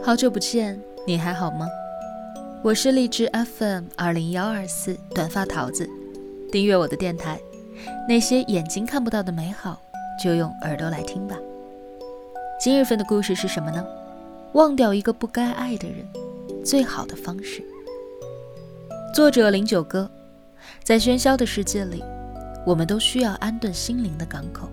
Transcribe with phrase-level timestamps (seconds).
[0.00, 1.68] 好久不见，你还好吗？
[2.62, 5.88] 我是荔枝 FM 二零幺二四短发桃子，
[6.50, 7.38] 订阅我的电台，
[8.08, 9.78] 那些眼睛看不到的美好，
[10.22, 11.36] 就用耳朵来听吧。
[12.58, 13.84] 今日份的故事是什么呢？
[14.52, 16.06] 忘掉一个不该爱的人，
[16.64, 17.62] 最好的方式。
[19.12, 20.10] 作者零九哥，
[20.82, 22.02] 在喧嚣的世界里，
[22.64, 24.68] 我们都需要安顿心灵的港口。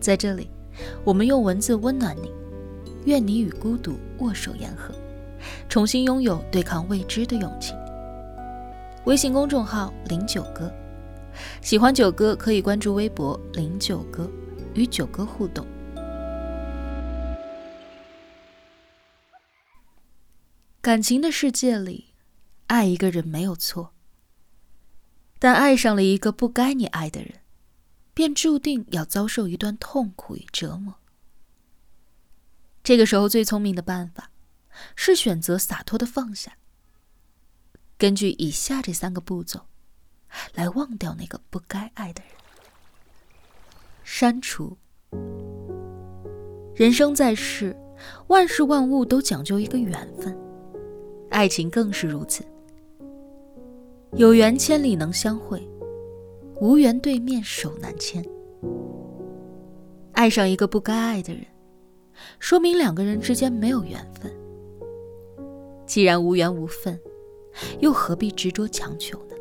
[0.00, 0.48] 在这里，
[1.02, 2.30] 我们用文字温暖你。
[3.08, 4.94] 愿你与孤独握手言和，
[5.66, 7.72] 重新拥有对抗未知的勇气。
[9.06, 10.70] 微信公众号零九哥，
[11.62, 14.30] 喜欢九哥可以关注微博零九哥，
[14.74, 15.66] 与九哥互动。
[20.82, 22.12] 感情的世界里，
[22.66, 23.94] 爱一个人没有错，
[25.38, 27.36] 但爱上了一个不该你爱的人，
[28.12, 30.96] 便注定要遭受一段痛苦与折磨。
[32.88, 34.30] 这个时候最聪明的办法，
[34.96, 36.56] 是选择洒脱的放下。
[37.98, 39.60] 根据以下这三个步骤，
[40.54, 42.32] 来忘掉那个不该爱的人。
[44.04, 44.78] 删除。
[46.74, 47.76] 人生在世，
[48.28, 50.34] 万事万物都讲究一个缘分，
[51.28, 52.42] 爱情更是如此。
[54.12, 55.62] 有缘千里能相会，
[56.58, 58.24] 无缘对面手难牵。
[60.12, 61.44] 爱上一个不该爱的人。
[62.38, 64.32] 说明两个人之间没有缘分。
[65.86, 67.00] 既然无缘无分，
[67.80, 69.36] 又何必执着强求呢？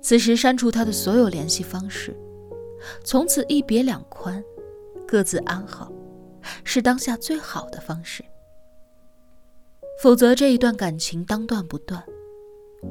[0.00, 2.16] 此时删除他的所有联系方式，
[3.04, 4.42] 从此一别两宽，
[5.06, 5.92] 各自安好，
[6.64, 8.24] 是当下最好的方式。
[10.02, 12.02] 否则这一段感情当断不断，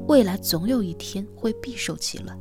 [0.06, 2.38] 未来总有一天会必受其乱。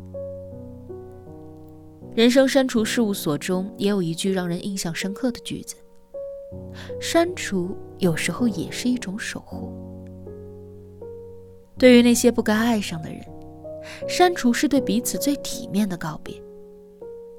[2.18, 5.76] 人生删除事务所中也有一句让人印象深刻的句子
[7.00, 9.72] ：“删除有时候也是一种守护。”
[11.78, 13.22] 对于那些不该爱上的人，
[14.10, 16.34] 删除是对彼此最体面的告别，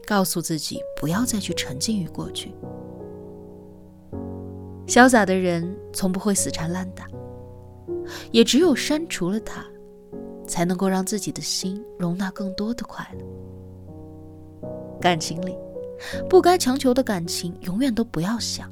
[0.07, 2.55] 告诉自己不要再去沉浸于过去。
[4.87, 7.09] 潇洒的人从不会死缠烂打，
[8.31, 9.67] 也只有删除了他，
[10.47, 13.27] 才能够让自己的心容纳更多的快乐。
[15.01, 15.57] 感情里，
[16.29, 18.71] 不该强求的感情，永远都不要想。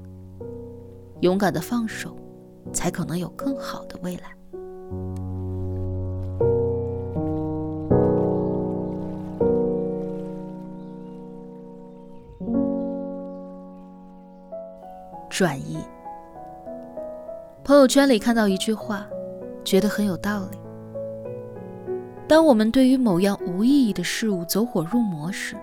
[1.20, 2.16] 勇敢的放手，
[2.72, 4.32] 才可能有更好的未来。
[15.31, 15.78] 转移。
[17.62, 19.06] 朋友圈里看到一句话，
[19.64, 20.58] 觉得很有道理。
[22.28, 25.56] 当我们对于某样无意义的事物走火入魔时，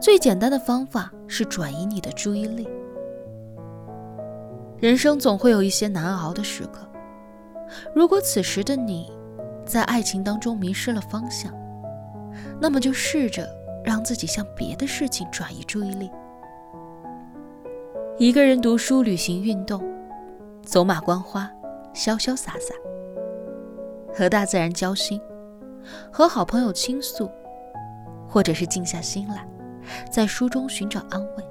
[0.00, 2.68] 最简单的方法是转移你的注意力。
[4.78, 6.88] 人生总会有一些难熬的时刻，
[7.94, 9.12] 如果此时的你
[9.64, 11.52] 在爱情当中迷失了方向，
[12.60, 13.48] 那么就试着
[13.84, 16.10] 让自己向别的事情转移注意力。
[18.18, 19.82] 一个人读书、旅行、运动，
[20.62, 21.50] 走马观花，
[21.94, 22.74] 潇潇洒洒，
[24.14, 25.20] 和大自然交心，
[26.10, 27.30] 和好朋友倾诉，
[28.28, 29.46] 或者是静下心来。
[30.10, 31.44] 在书中寻找安慰，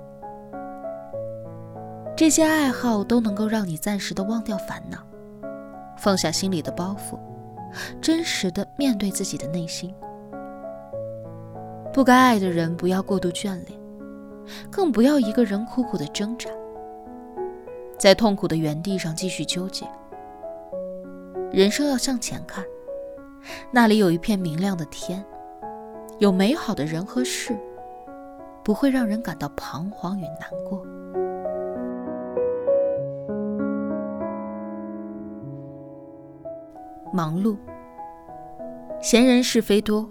[2.15, 4.97] 这些爱好都能够让你暂时的忘掉烦恼，
[5.97, 7.17] 放下心里的包袱，
[8.01, 9.93] 真实的面对自己的内心。
[11.91, 13.79] 不该爱的人不要过度眷恋，
[14.69, 16.49] 更不要一个人苦苦的挣扎，
[17.97, 19.85] 在痛苦的原地上继续纠结。
[21.51, 22.63] 人生要向前看，
[23.71, 25.25] 那里有一片明亮的天，
[26.19, 27.57] 有美好的人和事。
[28.69, 30.85] 不会让人感到彷徨与难过。
[37.11, 37.57] 忙碌，
[39.01, 40.07] 闲人是非多，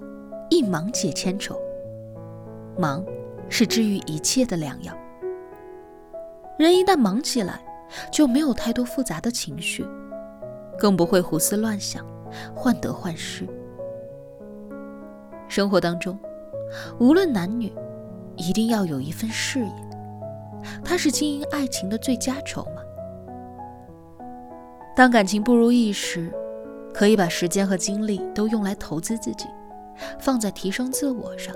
[0.51, 1.57] 一忙解千愁。
[2.77, 3.07] 忙
[3.49, 4.93] 是治愈一切的良药。
[6.59, 7.61] 人一旦忙起来，
[8.11, 9.87] 就没有太多复杂的情绪，
[10.77, 12.05] 更不会胡思乱想、
[12.57, 13.47] 患得患失。
[15.47, 16.19] 生活当中，
[16.99, 17.73] 无论男女。
[18.39, 19.73] 一定要有一份事业，
[20.85, 22.83] 它是经营爱情的最佳筹码。
[24.97, 26.33] 当感情不如意时，
[26.95, 29.47] 可以把时间和精力都用来投资自己，
[30.19, 31.55] 放在提升自我上。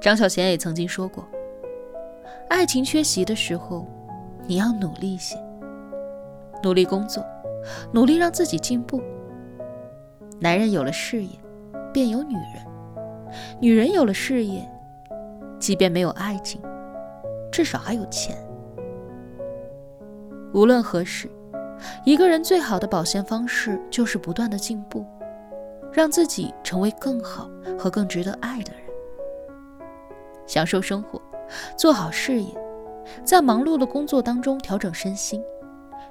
[0.00, 1.26] 张小娴也曾经说过
[2.48, 3.86] ：“爱情缺席的时候，
[4.46, 5.36] 你要努力些，
[6.62, 7.24] 努力工作，
[7.92, 9.02] 努力让自己进步。
[10.38, 11.38] 男人有了事业，
[11.92, 12.64] 便有女人。”
[13.60, 14.68] 女人有了事业，
[15.58, 16.60] 即便没有爱情，
[17.52, 18.36] 至少还有钱。
[20.52, 21.30] 无论何时，
[22.04, 25.06] 一个人最好的保鲜方式就是不断的进步，
[25.92, 27.48] 让自己成为更好
[27.78, 28.82] 和更值得爱的人。
[30.46, 31.22] 享受生活，
[31.76, 32.52] 做好事业，
[33.22, 35.40] 在忙碌的工作当中调整身心，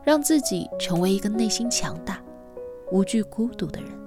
[0.02, 2.22] 让自己成为一个内心强大、
[2.92, 3.99] 无惧孤独的人。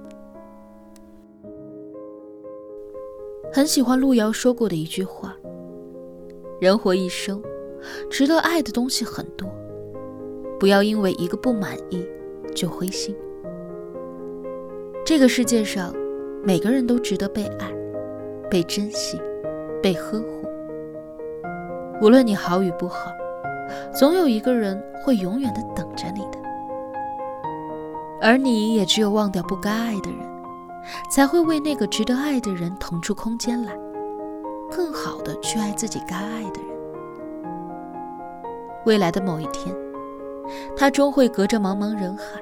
[3.55, 5.37] 很喜欢路遥说过的一句话
[6.59, 7.39] ：“人活一生，
[8.09, 9.47] 值得爱的东西很多。”
[10.59, 12.03] 不要因为一个不满意
[12.55, 13.15] 就灰心。
[15.05, 15.93] 这个世界上，
[16.43, 17.71] 每个人都值得被爱、
[18.49, 19.21] 被珍惜、
[19.83, 20.47] 被呵护。
[22.01, 23.11] 无论你好与不好，
[23.93, 26.39] 总有一个人会永远的等着你的。
[28.19, 30.19] 而你也只有忘掉不该爱的人，
[31.09, 33.73] 才会为那个值得爱的人腾出空间来，
[34.71, 36.73] 更好的去爱自己该爱的人。
[38.85, 39.75] 未来的某一天。
[40.75, 42.41] 他终会隔着茫茫人海，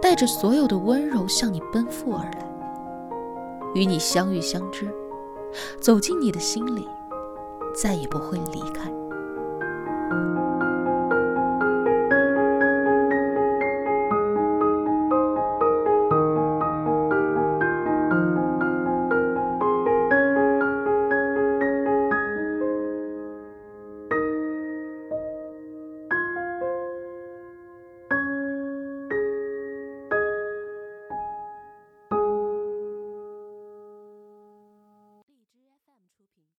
[0.00, 2.48] 带着所有的温柔向你奔赴而来，
[3.74, 4.88] 与你相遇相知，
[5.80, 6.88] 走进你的心里，
[7.74, 8.88] 再也不会离开。